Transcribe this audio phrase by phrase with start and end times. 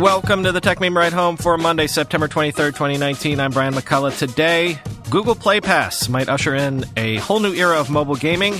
[0.00, 3.38] Welcome to the Techmeme Ride Home for Monday, September 23rd, 2019.
[3.38, 4.18] I'm Brian McCullough.
[4.18, 8.54] Today, Google Play Pass might usher in a whole new era of mobile gaming.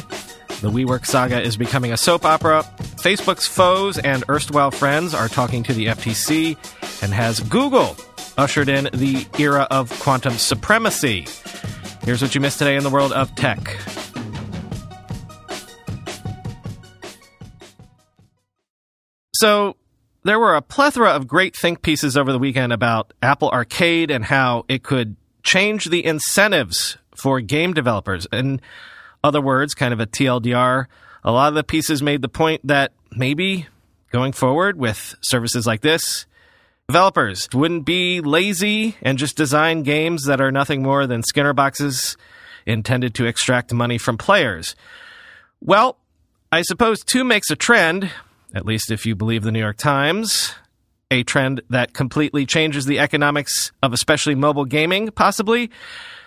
[0.61, 2.63] The WeWork saga is becoming a soap opera.
[2.97, 6.59] Facebook's foes and erstwhile friends are talking to the FTC.
[7.03, 7.97] And has Google
[8.37, 11.27] ushered in the era of quantum supremacy?
[12.03, 13.79] Here's what you missed today in the world of tech.
[19.37, 19.77] So,
[20.23, 24.25] there were a plethora of great think pieces over the weekend about Apple Arcade and
[24.25, 28.27] how it could change the incentives for game developers.
[28.33, 28.61] In
[29.25, 30.87] other words, kind of a TLDR,
[31.25, 33.67] a lot of the pieces made the point that maybe
[34.11, 36.27] going forward with services like this,
[36.89, 42.17] developers wouldn't be lazy and just design games that are nothing more than Skinner boxes
[42.67, 44.75] intended to extract money from players.
[45.61, 45.99] Well,
[46.53, 48.11] I suppose two makes a trend,
[48.55, 50.55] at least if you believe the New York Times,
[51.11, 55.71] a trend that completely changes the economics of especially mobile gaming, possibly.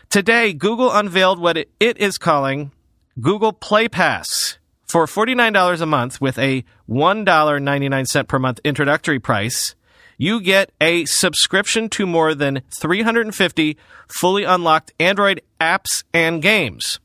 [0.09, 2.71] Today, Google unveiled what it is calling
[3.19, 9.75] Google Play Pass for $49 a month with a $1.99 per month introductory price.
[10.17, 13.77] You get a subscription to more than 350
[14.07, 16.99] fully unlocked Android apps and games.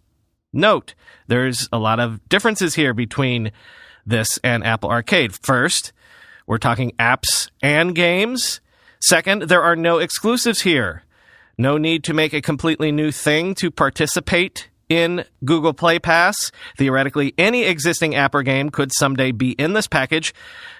[0.52, 0.94] Note,
[1.26, 3.52] there's a lot of differences here between
[4.08, 5.34] this and Apple Arcade.
[5.34, 5.92] First,
[6.46, 8.60] we're talking apps and games.
[9.00, 11.04] Second, there are no exclusives here.
[11.56, 16.50] No need to make a completely new thing to participate in Google Play Pass.
[16.76, 20.34] Theoretically, any existing app or game could someday be in this package,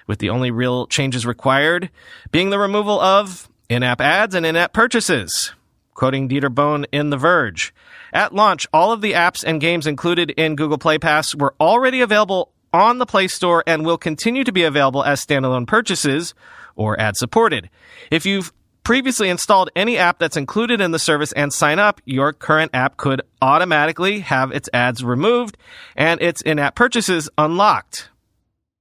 [0.07, 1.89] with the only real changes required
[2.31, 5.53] being the removal of in app ads and in app purchases.
[5.93, 7.73] Quoting Dieter Bohn in The Verge.
[8.13, 12.01] At launch, all of the apps and games included in Google Play Pass were already
[12.01, 16.33] available on the Play Store and will continue to be available as standalone purchases
[16.75, 17.69] or ad supported.
[18.11, 18.53] If you've
[18.83, 22.97] previously installed any app that's included in the service and sign up, your current app
[22.97, 25.57] could automatically have its ads removed
[25.95, 28.09] and its in-app purchases unlocked.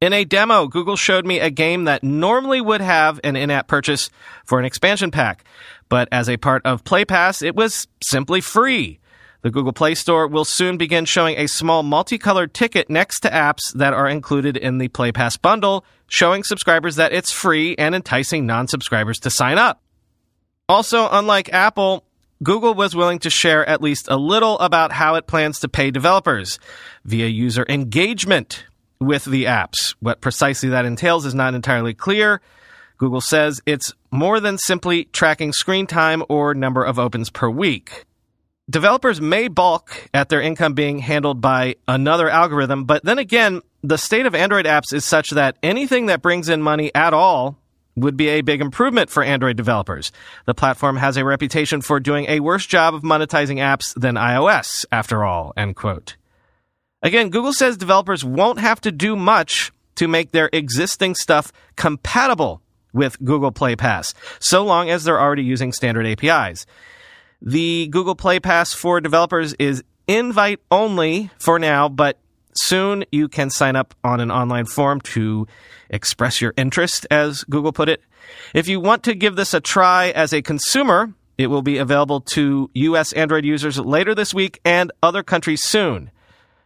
[0.01, 4.11] In a demo, Google showed me a game that normally would have an in-app purchase
[4.45, 5.45] for an expansion pack,
[5.89, 9.01] but as a part of Play Pass, it was simply free.
[9.43, 13.73] The Google Play Store will soon begin showing a small multicolored ticket next to apps
[13.75, 18.47] that are included in the Play Pass bundle, showing subscribers that it's free and enticing
[18.47, 19.81] non-subscribers to sign up.
[20.69, 22.05] Also, unlike Apple,
[22.43, 25.93] Google was willing to share at least a little about how it plans to pay
[25.93, 26.59] developers
[27.05, 28.65] via user engagement
[29.01, 29.95] with the apps.
[30.01, 32.41] What precisely that entails is not entirely clear.
[32.97, 38.05] Google says it's more than simply tracking screen time or number of opens per week
[38.69, 43.99] developers may balk at their income being handled by another algorithm, but then again, the
[43.99, 47.57] state of Android apps is such that anything that brings in money at all
[47.97, 50.13] would be a big improvement for Android developers.
[50.47, 54.85] The platform has a reputation for doing a worse job of monetizing apps than iOS,
[54.93, 56.17] after all, end quote.
[57.03, 62.63] Again, Google says developers won't have to do much to make their existing stuff compatible
[62.93, 66.67] with Google Play Pass, so long as they're already using standard APIs.
[67.41, 72.19] The Google Play Pass for developers is invite only for now, but
[72.53, 75.47] soon you can sign up on an online form to
[75.89, 78.03] express your interest, as Google put it.
[78.55, 82.21] If you want to give this a try as a consumer, it will be available
[82.23, 86.11] to US Android users later this week and other countries soon.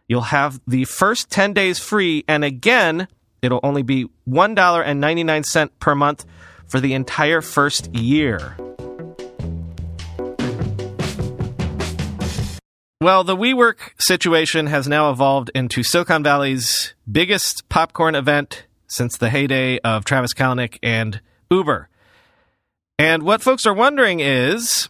[0.07, 3.07] You'll have the first 10 days free, and again,
[3.41, 6.25] it'll only be $1.99 per month
[6.67, 8.57] for the entire first year.
[13.03, 19.29] Well, the WeWork situation has now evolved into Silicon Valley's biggest popcorn event since the
[19.29, 21.19] heyday of Travis Kalanick and
[21.51, 21.89] Uber.
[22.97, 24.87] And what folks are wondering is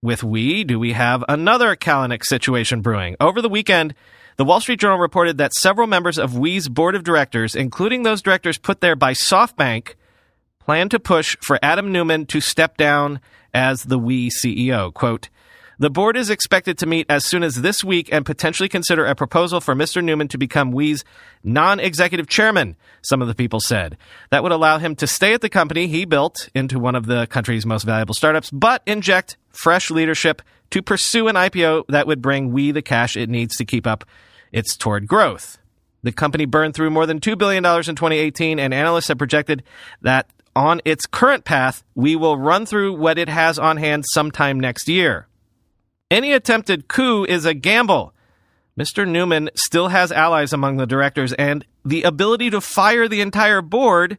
[0.00, 3.16] with We, do we have another Kalanick situation brewing?
[3.18, 3.96] Over the weekend,
[4.36, 8.22] the Wall Street Journal reported that several members of We's board of directors, including those
[8.22, 9.94] directors put there by SoftBank,
[10.60, 13.18] plan to push for Adam Neumann to step down
[13.52, 14.94] as the We CEO.
[14.94, 15.30] Quote,
[15.78, 19.14] The board is expected to meet as soon as this week and potentially consider a
[19.14, 20.02] proposal for Mr.
[20.02, 21.04] Neumann to become We's
[21.42, 23.96] non executive chairman, some of the people said.
[24.30, 27.26] That would allow him to stay at the company he built into one of the
[27.26, 32.52] country's most valuable startups, but inject fresh leadership to pursue an IPO that would bring
[32.52, 34.04] We the cash it needs to keep up
[34.52, 35.58] its toward growth.
[36.04, 39.62] The company burned through more than $2 billion in 2018, and analysts have projected
[40.02, 44.60] that on its current path, we will run through what it has on hand sometime
[44.60, 45.26] next year.
[46.10, 48.12] Any attempted coup is a gamble.
[48.78, 49.08] Mr.
[49.08, 54.18] Neumann still has allies among the directors and the ability to fire the entire board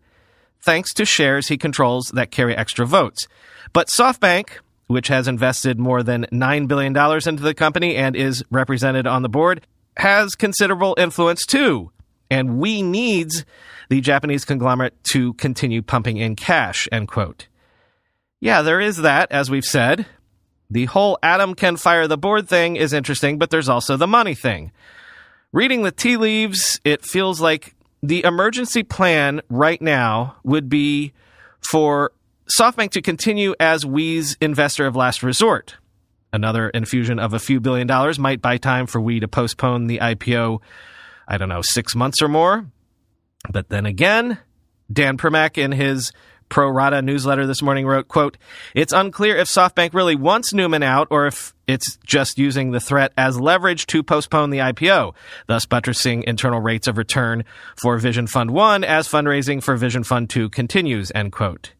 [0.64, 3.28] thanks to shares he controls that carry extra votes.
[3.74, 4.50] But SoftBank,
[4.88, 9.30] which has invested more than $9 billion into the company and is represented on the
[9.30, 9.66] board,
[9.98, 11.92] has considerable influence too.
[12.30, 13.46] And we needs
[13.90, 17.48] the Japanese conglomerate to continue pumping in cash, end quote.
[18.40, 20.06] Yeah, there is that, as we've said.
[20.70, 24.36] The whole Adam can fire the board thing is interesting, but there's also the money
[24.36, 24.72] thing.
[25.52, 31.14] Reading the tea leaves, it feels like the emergency plan right now would be
[31.70, 32.12] for
[32.60, 35.78] SoftBank to continue as We's investor of last resort.
[36.34, 40.00] Another infusion of a few billion dollars might buy time for We to postpone the
[40.00, 40.60] IPO,
[41.28, 42.68] I don't know, six months or more.
[43.50, 44.40] But then again,
[44.92, 46.12] Dan Primack in his
[46.50, 48.38] Pro Rata newsletter this morning wrote, quote,
[48.74, 53.12] It's unclear if SoftBank really wants Neumann out or if it's just using the threat
[53.18, 55.14] as leverage to postpone the IPO,
[55.48, 57.44] thus buttressing internal rates of return
[57.76, 61.72] for Vision Fund 1 as fundraising for Vision Fund 2 continues, end quote.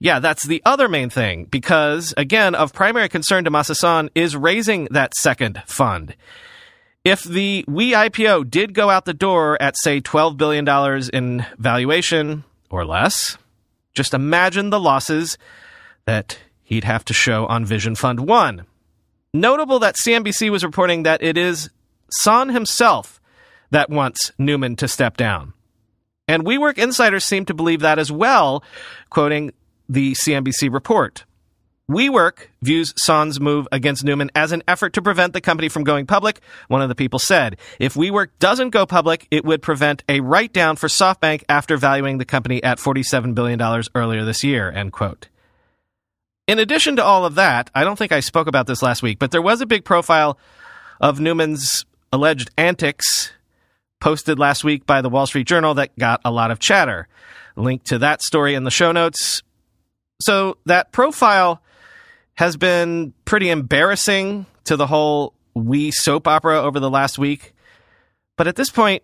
[0.00, 4.36] Yeah, that's the other main thing, because, again, of primary concern to Masa Son is
[4.36, 6.14] raising that second fund.
[7.04, 10.68] If the We IPO did go out the door at, say, $12 billion
[11.12, 13.38] in valuation or less,
[13.98, 15.36] just imagine the losses
[16.06, 18.64] that he'd have to show on Vision Fund 1.
[19.34, 21.68] Notable that CNBC was reporting that it is
[22.10, 23.20] Son himself
[23.70, 25.52] that wants Neumann to step down.
[26.28, 28.62] And WeWork insiders seem to believe that as well,
[29.10, 29.52] quoting
[29.88, 31.24] the CNBC report.
[31.90, 36.04] WeWork views Son's move against Neumann as an effort to prevent the company from going
[36.04, 36.42] public.
[36.68, 40.52] One of the people said, if WeWork doesn't go public, it would prevent a write
[40.52, 43.58] down for SoftBank after valuing the company at $47 billion
[43.94, 45.28] earlier this year, end quote.
[46.46, 49.18] In addition to all of that, I don't think I spoke about this last week,
[49.18, 50.38] but there was a big profile
[51.00, 53.32] of Neumann's alleged antics
[53.98, 57.08] posted last week by the Wall Street Journal that got a lot of chatter.
[57.56, 59.42] Link to that story in the show notes.
[60.20, 61.62] So that profile
[62.38, 67.52] has been pretty embarrassing to the whole We soap opera over the last week.
[68.36, 69.02] But at this point,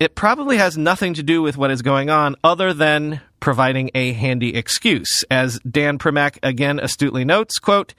[0.00, 4.14] it probably has nothing to do with what is going on other than providing a
[4.14, 5.22] handy excuse.
[5.30, 7.92] As Dan Primack again astutely notes, quote,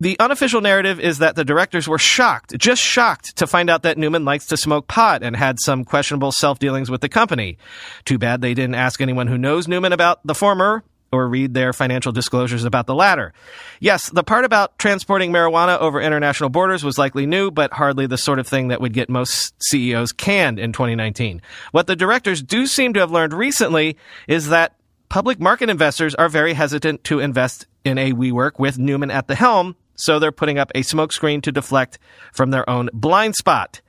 [0.00, 3.96] the unofficial narrative is that the directors were shocked, just shocked, to find out that
[3.96, 7.58] Neumann likes to smoke pot and had some questionable self dealings with the company.
[8.04, 10.82] Too bad they didn't ask anyone who knows Neumann about the former,
[11.14, 13.32] or read their financial disclosures about the latter.
[13.80, 18.18] Yes, the part about transporting marijuana over international borders was likely new, but hardly the
[18.18, 21.40] sort of thing that would get most CEOs canned in 2019.
[21.72, 23.96] What the directors do seem to have learned recently
[24.28, 24.74] is that
[25.08, 29.34] public market investors are very hesitant to invest in a WeWork with Neumann at the
[29.34, 31.98] helm, so they're putting up a smokescreen to deflect
[32.32, 33.80] from their own blind spot.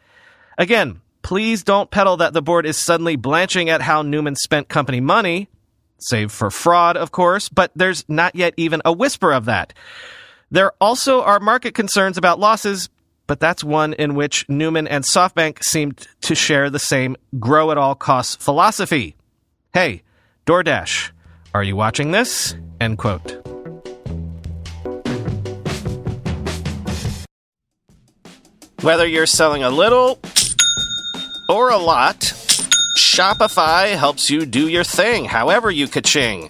[0.58, 5.00] Again, please don't peddle that the board is suddenly blanching at how Neumann spent company
[5.00, 5.50] money
[6.00, 9.74] save for fraud, of course, but there's not yet even a whisper of that.
[10.52, 12.90] There also are market concerns about losses,
[13.28, 17.78] but that's one in which Neumann and SoftBank seemed to share the same grow at
[17.78, 19.16] all costs philosophy.
[19.74, 20.04] Hey,
[20.46, 21.12] DoorDash,
[21.54, 22.56] are you watching this?
[22.80, 23.42] End quote.
[28.82, 30.20] Whether you're selling a little
[31.50, 32.45] or a lot,
[32.96, 36.50] Shopify helps you do your thing, however you ka-ching.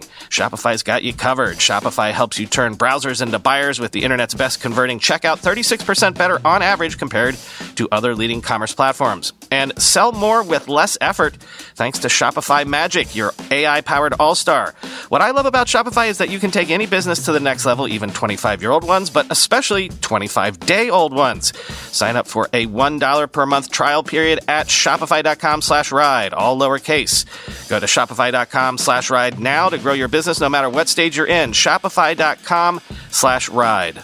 [0.00, 1.56] Shopify's got you covered.
[1.56, 6.40] Shopify helps you turn browsers into buyers with the internet's best converting checkout, 36% better
[6.44, 7.36] on average compared
[7.76, 9.32] to other leading commerce platforms.
[9.50, 11.36] And sell more with less effort
[11.74, 14.74] thanks to Shopify Magic, your AI powered all star.
[15.08, 17.64] What I love about Shopify is that you can take any business to the next
[17.64, 21.52] level, even 25 year old ones, but especially 25 day old ones.
[21.92, 27.24] Sign up for a $1 per month trial period at shopify.com slash ride, all lowercase.
[27.68, 31.28] Go to shopify.com slash ride now to grow your business no matter what stage you're
[31.28, 31.52] in.
[31.52, 33.98] Shopify.com slash ride.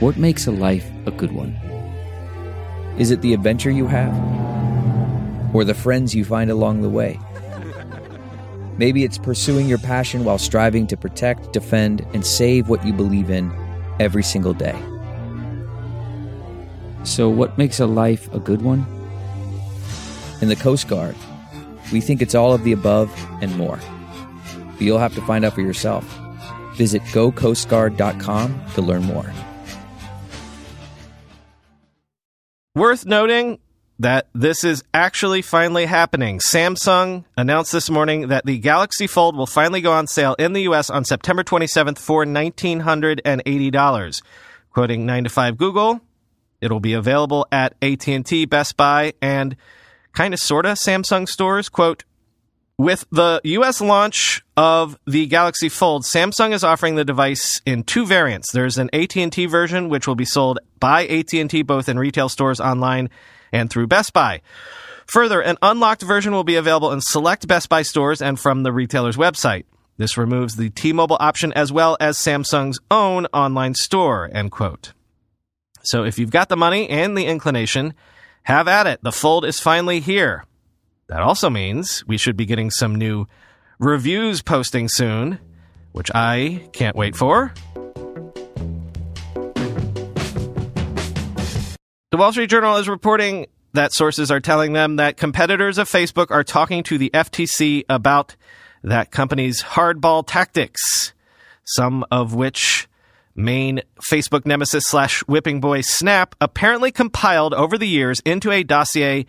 [0.00, 1.52] What makes a life a good one?
[2.98, 4.14] Is it the adventure you have?
[5.54, 7.18] Or the friends you find along the way?
[8.78, 13.28] Maybe it's pursuing your passion while striving to protect, defend, and save what you believe
[13.28, 13.52] in
[14.00, 14.80] every single day.
[17.02, 18.97] So, what makes a life a good one?
[20.40, 21.16] In the Coast Guard,
[21.92, 23.78] we think it's all of the above and more.
[24.72, 26.04] But you'll have to find out for yourself.
[26.74, 29.32] Visit gocoastguard.com to learn more.
[32.74, 33.58] Worth noting
[33.98, 36.38] that this is actually finally happening.
[36.38, 40.62] Samsung announced this morning that the Galaxy Fold will finally go on sale in the
[40.62, 44.22] US on September 27th for $1980.
[44.70, 46.00] Quoting 9 to 5 Google,
[46.60, 49.56] it'll be available at AT&T, Best Buy, and
[50.12, 51.68] kind of sorta Samsung stores.
[51.68, 52.04] Quote,
[52.78, 58.06] with the US launch of the Galaxy Fold, Samsung is offering the device in two
[58.06, 58.52] variants.
[58.52, 63.10] There's an AT&T version which will be sold by AT&T both in retail stores online
[63.52, 64.42] and through Best Buy.
[65.06, 68.72] Further, an unlocked version will be available in select Best Buy stores and from the
[68.72, 69.64] retailer's website.
[69.96, 74.92] This removes the T-Mobile option as well as Samsung's own online store, end quote.
[75.82, 77.94] So if you've got the money and the inclination,
[78.48, 78.98] have at it.
[79.02, 80.42] The Fold is finally here.
[81.08, 83.26] That also means we should be getting some new
[83.78, 85.38] reviews posting soon,
[85.92, 87.52] which I can't wait for.
[92.10, 96.30] The Wall Street Journal is reporting that sources are telling them that competitors of Facebook
[96.30, 98.34] are talking to the FTC about
[98.82, 101.12] that company's hardball tactics,
[101.64, 102.87] some of which
[103.38, 109.24] main Facebook nemesis slash whipping boy Snap apparently compiled over the years into a dossier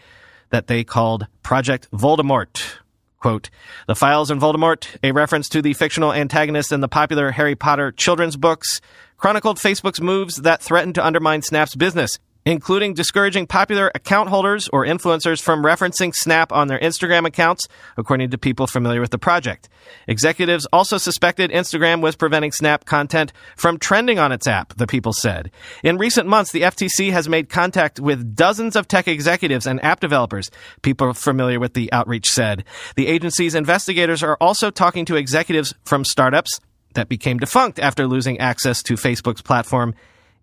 [0.49, 2.79] that they called Project Voldemort.
[3.19, 3.49] Quote,
[3.87, 7.91] the files in Voldemort, a reference to the fictional antagonist in the popular Harry Potter
[7.91, 8.81] children's books,
[9.17, 12.17] chronicled Facebook's moves that threatened to undermine Snap's business,
[12.49, 18.31] including discouraging popular account holders or influencers from referencing Snap on their Instagram accounts, according
[18.31, 19.69] to people familiar with the project.
[20.07, 25.13] Executives also suspected Instagram was preventing Snap content from trending on its app, the people
[25.13, 25.51] said.
[25.83, 29.99] In recent months, the FTC has made contact with dozens of tech executives and app
[29.99, 30.49] developers,
[30.81, 32.63] people familiar with the outreach said.
[32.95, 36.59] The agency's investigators are also talking to executives from startups
[36.95, 39.93] that became defunct after losing access to Facebook's platform,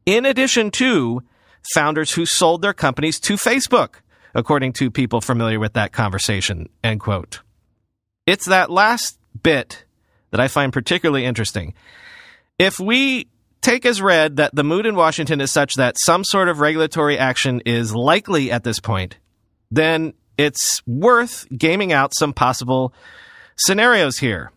[0.04, 1.20] in addition to
[1.74, 3.96] founders who sold their companies to Facebook,
[4.34, 6.68] according to people familiar with that conversation.
[6.84, 7.40] End quote.
[8.26, 9.84] It's that last bit
[10.30, 11.74] that I find particularly interesting.
[12.58, 13.28] If we
[13.60, 17.18] take as read that the mood in Washington is such that some sort of regulatory
[17.18, 19.16] action is likely at this point,
[19.70, 22.92] then it's worth gaming out some possible
[23.56, 24.52] scenarios here.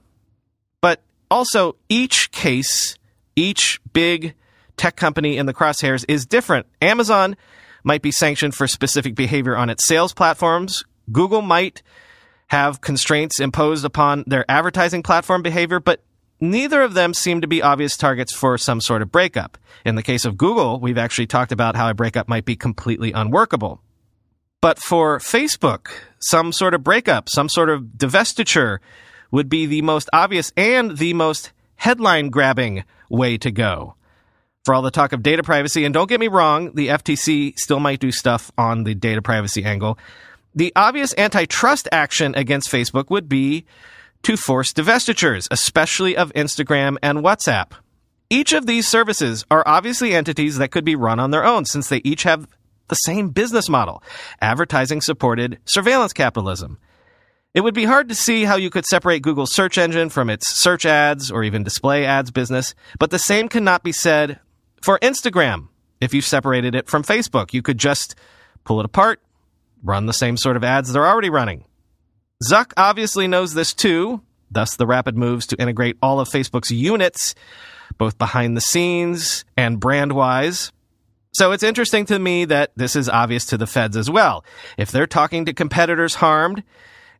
[0.82, 1.02] But
[1.32, 2.98] also, each case,
[3.36, 4.36] each big
[4.80, 6.66] tech company in the crosshairs is different.
[6.82, 7.36] Amazon
[7.84, 10.86] might be sanctioned for specific behavior on its sales platforms.
[11.12, 11.84] Google might
[12.48, 16.02] have constraints imposed upon their advertising platform behavior, but
[16.40, 19.58] neither of them seem to be obvious targets for some sort of breakup.
[19.86, 23.12] In the case of Google, we've actually talked about how a breakup might be completely
[23.12, 23.82] unworkable.
[24.62, 28.80] But for Facebook, some sort of breakup, some sort of divestiture
[29.32, 33.96] would be the most obvious and the most headline grabbing way to go
[34.70, 35.84] for all the talk of data privacy.
[35.84, 39.64] And don't get me wrong, the FTC still might do stuff on the data privacy
[39.64, 39.98] angle.
[40.54, 43.66] The obvious antitrust action against Facebook would be
[44.22, 47.72] to force divestitures, especially of Instagram and WhatsApp.
[48.30, 51.90] Each of these services are obviously entities that could be run on their own since
[51.90, 52.48] they each have
[52.90, 54.04] the same business model
[54.40, 56.78] advertising supported surveillance capitalism.
[57.56, 60.48] It would be hard to see how you could separate Google's search engine from its
[60.54, 64.40] search ads or even display ads business, but the same cannot be said
[64.82, 65.68] for Instagram,
[66.02, 68.16] if you separated it from Facebook, you could just
[68.64, 69.22] pull it apart,
[69.84, 71.66] run the same sort of ads they're already running.
[72.50, 77.36] Zuck obviously knows this too, thus the rapid moves to integrate all of Facebook's units,
[77.98, 80.72] both behind the scenes and brand wise.
[81.34, 84.44] So it's interesting to me that this is obvious to the feds as well.
[84.78, 86.64] If they're talking to competitors harmed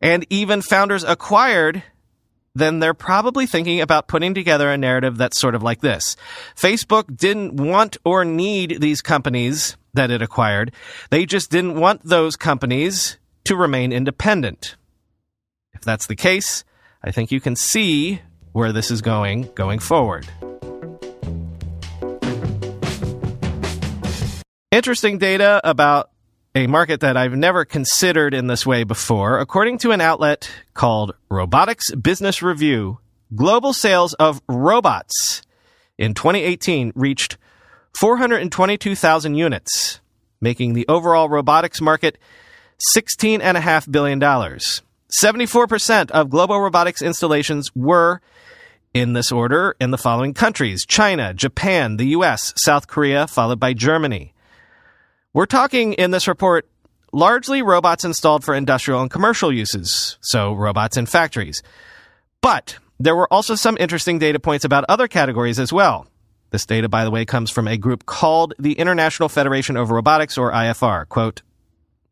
[0.00, 1.82] and even founders acquired,
[2.54, 6.16] then they're probably thinking about putting together a narrative that's sort of like this.
[6.56, 10.72] Facebook didn't want or need these companies that it acquired.
[11.10, 14.76] They just didn't want those companies to remain independent.
[15.72, 16.64] If that's the case,
[17.02, 18.20] I think you can see
[18.52, 20.28] where this is going going forward.
[24.70, 26.10] Interesting data about
[26.54, 29.38] a market that I've never considered in this way before.
[29.38, 32.98] According to an outlet called Robotics Business Review,
[33.34, 35.42] global sales of robots
[35.96, 37.36] in 2018 reached
[37.98, 40.00] 422,000 units,
[40.40, 42.18] making the overall robotics market
[42.96, 44.20] $16.5 billion.
[44.20, 48.20] 74% of global robotics installations were
[48.92, 53.72] in this order in the following countries China, Japan, the US, South Korea, followed by
[53.72, 54.32] Germany.
[55.32, 56.68] We're talking in this report
[57.12, 61.62] largely robots installed for industrial and commercial uses, so robots in factories.
[62.40, 66.08] But there were also some interesting data points about other categories as well.
[66.50, 70.36] This data, by the way, comes from a group called the International Federation of Robotics,
[70.36, 71.08] or IFR.
[71.08, 71.42] Quote,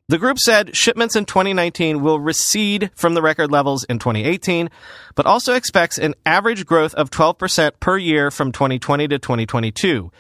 [0.07, 4.71] the group said shipments in 2019 will recede from the record levels in 2018,
[5.17, 10.13] but also expects an average growth of 12% per year from 2020 to 2022.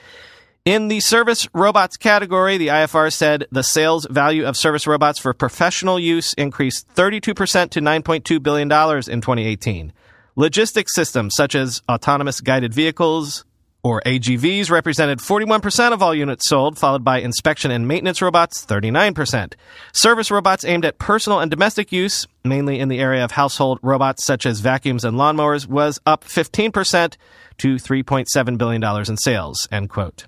[0.68, 5.32] In the service robots category, the IFR said the sales value of service robots for
[5.32, 9.94] professional use increased 32% to $9.2 billion in 2018.
[10.36, 13.46] Logistics systems such as autonomous guided vehicles,
[13.82, 19.54] or AGVs represented 41% of all units sold, followed by inspection and maintenance robots, 39%.
[19.94, 24.26] Service robots aimed at personal and domestic use, mainly in the area of household robots
[24.26, 27.16] such as vacuums and lawnmowers, was up 15%
[27.56, 30.26] to $3.7 billion in sales, end quote.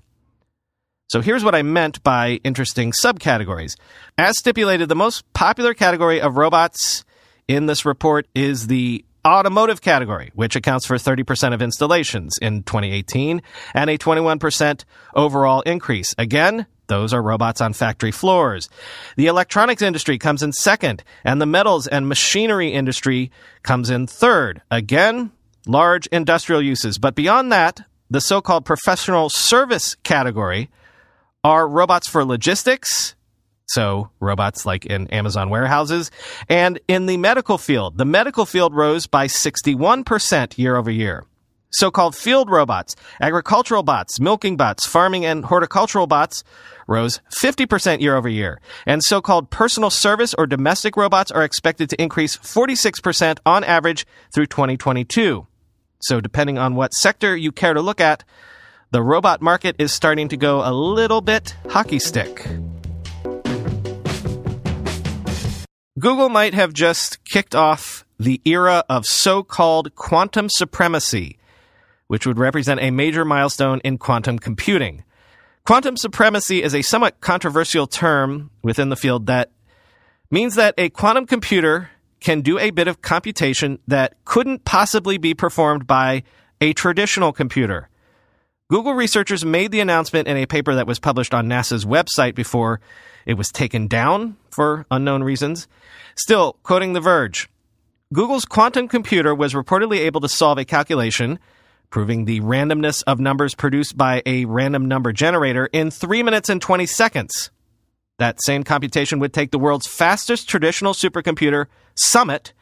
[1.11, 3.75] So here's what I meant by interesting subcategories.
[4.17, 7.03] As stipulated, the most popular category of robots
[7.49, 13.41] in this report is the automotive category, which accounts for 30% of installations in 2018
[13.73, 16.15] and a 21% overall increase.
[16.17, 18.69] Again, those are robots on factory floors.
[19.17, 23.31] The electronics industry comes in second, and the metals and machinery industry
[23.63, 24.61] comes in third.
[24.71, 25.33] Again,
[25.67, 26.97] large industrial uses.
[26.97, 30.69] But beyond that, the so-called professional service category
[31.43, 33.15] are robots for logistics,
[33.67, 36.11] so robots like in Amazon warehouses.
[36.49, 41.23] And in the medical field, the medical field rose by 61% year over year.
[41.73, 46.43] So-called field robots, agricultural bots, milking bots, farming and horticultural bots
[46.85, 48.59] rose 50% year over year.
[48.85, 54.47] And so-called personal service or domestic robots are expected to increase 46% on average through
[54.47, 55.47] 2022.
[56.01, 58.25] So depending on what sector you care to look at,
[58.91, 62.45] the robot market is starting to go a little bit hockey stick.
[65.97, 71.37] Google might have just kicked off the era of so called quantum supremacy,
[72.07, 75.03] which would represent a major milestone in quantum computing.
[75.65, 79.51] Quantum supremacy is a somewhat controversial term within the field that
[80.29, 85.33] means that a quantum computer can do a bit of computation that couldn't possibly be
[85.33, 86.23] performed by
[86.59, 87.87] a traditional computer.
[88.71, 92.79] Google researchers made the announcement in a paper that was published on NASA's website before
[93.25, 95.67] it was taken down for unknown reasons.
[96.15, 97.49] Still, quoting The Verge,
[98.13, 101.37] Google's quantum computer was reportedly able to solve a calculation
[101.89, 106.61] proving the randomness of numbers produced by a random number generator in 3 minutes and
[106.61, 107.51] 20 seconds.
[108.19, 112.53] That same computation would take the world's fastest traditional supercomputer, Summit,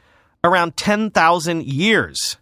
[0.43, 2.38] around 10,000 years.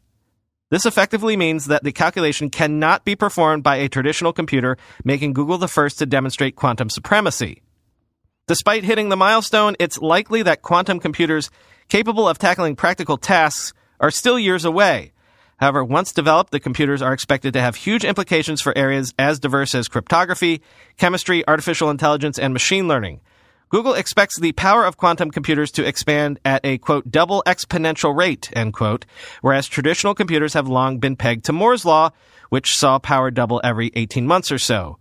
[0.69, 5.57] This effectively means that the calculation cannot be performed by a traditional computer, making Google
[5.57, 7.61] the first to demonstrate quantum supremacy.
[8.47, 11.49] Despite hitting the milestone, it's likely that quantum computers
[11.87, 15.13] capable of tackling practical tasks are still years away.
[15.57, 19.73] However, once developed, the computers are expected to have huge implications for areas as diverse
[19.73, 20.61] as cryptography,
[20.97, 23.21] chemistry, artificial intelligence, and machine learning.
[23.69, 28.49] Google expects the power of quantum computers to expand at a quote double exponential rate
[28.55, 29.05] end quote,
[29.41, 32.11] whereas traditional computers have long been pegged to Moore's law,
[32.49, 34.97] which saw power double every 18 months or so.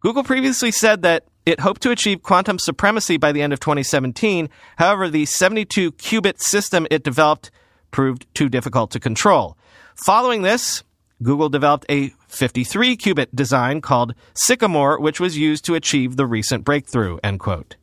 [0.00, 4.48] Google previously said that it hoped to achieve quantum supremacy by the end of 2017.
[4.76, 7.52] However, the 72 qubit system it developed
[7.92, 9.56] proved too difficult to control.
[9.94, 10.82] Following this,
[11.22, 16.64] Google developed a 53 qubit design called Sycamore, which was used to achieve the recent
[16.64, 17.76] breakthrough, end quote.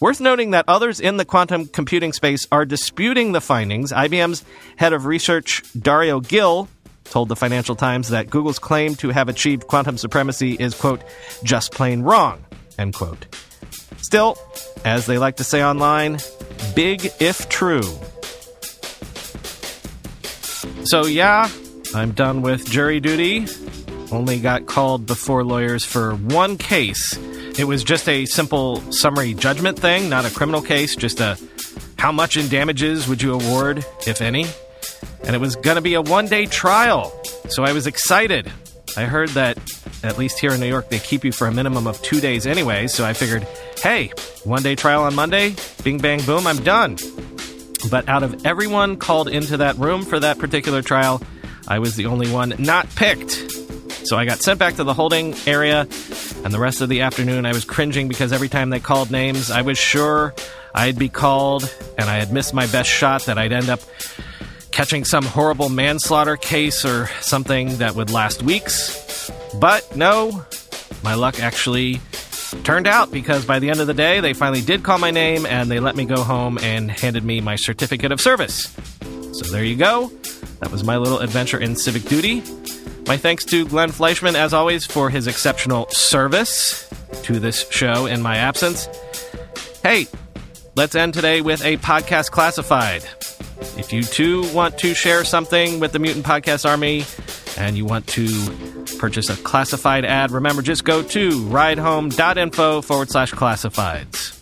[0.00, 3.90] Worth noting that others in the quantum computing space are disputing the findings.
[3.90, 4.44] IBM's
[4.76, 6.68] head of research, Dario Gil,
[7.02, 11.02] told the Financial Times that Google's claim to have achieved quantum supremacy is, quote,
[11.42, 12.44] just plain wrong.
[12.78, 13.26] End quote.
[14.00, 14.38] Still,
[14.84, 16.18] as they like to say online,
[16.76, 17.82] big if true.
[20.84, 21.50] So, yeah,
[21.92, 23.48] I'm done with jury duty.
[24.12, 27.18] Only got called before lawyers for one case.
[27.58, 31.36] It was just a simple summary judgment thing, not a criminal case, just a
[31.98, 34.46] how much in damages would you award, if any?
[35.24, 37.12] And it was going to be a one day trial.
[37.48, 38.52] So I was excited.
[38.96, 39.58] I heard that,
[40.04, 42.46] at least here in New York, they keep you for a minimum of two days
[42.46, 42.86] anyway.
[42.86, 43.42] So I figured,
[43.82, 44.12] hey,
[44.44, 46.96] one day trial on Monday, bing, bang, boom, I'm done.
[47.90, 51.20] But out of everyone called into that room for that particular trial,
[51.66, 53.57] I was the only one not picked.
[54.08, 55.80] So I got sent back to the holding area,
[56.42, 59.50] and the rest of the afternoon I was cringing because every time they called names,
[59.50, 60.34] I was sure
[60.74, 63.80] I'd be called, and I had missed my best shot that I'd end up
[64.70, 69.30] catching some horrible manslaughter case or something that would last weeks.
[69.60, 70.42] But no,
[71.04, 72.00] my luck actually
[72.64, 75.44] turned out because by the end of the day, they finally did call my name
[75.44, 78.74] and they let me go home and handed me my certificate of service.
[79.32, 80.10] So there you go.
[80.60, 82.42] That was my little adventure in civic duty.
[83.08, 86.86] My thanks to Glenn Fleischman, as always, for his exceptional service
[87.22, 88.86] to this show in my absence.
[89.82, 90.08] Hey,
[90.76, 93.02] let's end today with a podcast classified.
[93.78, 97.06] If you too want to share something with the Mutant Podcast Army
[97.56, 98.28] and you want to
[98.98, 104.34] purchase a classified ad, remember just go to ridehome.info forward slash classifieds.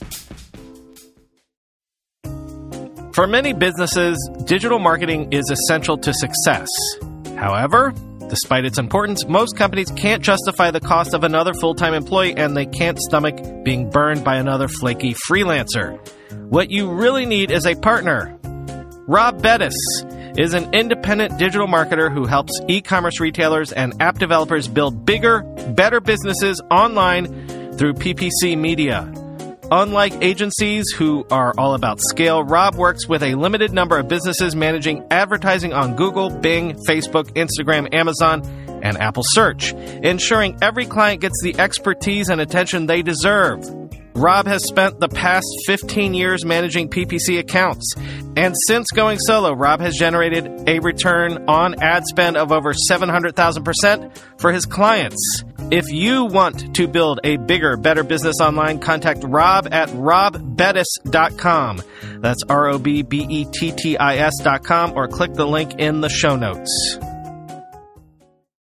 [3.15, 6.69] For many businesses, digital marketing is essential to success.
[7.37, 7.95] However,
[8.29, 12.57] despite its importance, most companies can't justify the cost of another full time employee and
[12.57, 15.99] they can't stomach being burned by another flaky freelancer.
[16.51, 18.39] What you really need is a partner.
[19.09, 19.75] Rob Bettis
[20.37, 25.43] is an independent digital marketer who helps e commerce retailers and app developers build bigger,
[25.75, 27.27] better businesses online
[27.77, 29.11] through PPC Media.
[29.71, 34.55] Unlike agencies who are all about scale, Rob works with a limited number of businesses
[34.55, 38.43] managing advertising on Google, Bing, Facebook, Instagram, Amazon,
[38.85, 43.59] and Apple Search, ensuring every client gets the expertise and attention they deserve.
[44.15, 47.93] Rob has spent the past 15 years managing PPC accounts.
[48.37, 54.17] And since going solo, Rob has generated a return on ad spend of over 700,000%
[54.39, 55.45] for his clients.
[55.69, 61.83] If you want to build a bigger, better business online, contact Rob at robbettis.com.
[62.21, 66.03] That's R O B B E T T I S.com or click the link in
[66.03, 66.99] the show notes.